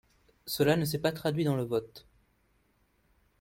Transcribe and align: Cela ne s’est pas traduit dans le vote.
Cela 0.47 0.77
ne 0.77 0.83
s’est 0.85 0.97
pas 0.97 1.11
traduit 1.11 1.43
dans 1.43 1.55
le 1.55 1.61
vote. 1.61 2.07